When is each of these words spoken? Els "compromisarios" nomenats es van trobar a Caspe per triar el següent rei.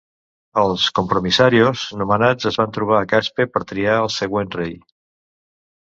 Els 0.61 0.85
"compromisarios" 0.99 1.83
nomenats 2.03 2.51
es 2.53 2.59
van 2.63 2.75
trobar 2.81 2.99
a 3.03 3.05
Caspe 3.15 3.49
per 3.55 3.65
triar 3.75 4.03
el 4.09 4.15
següent 4.19 4.55
rei. 4.61 4.79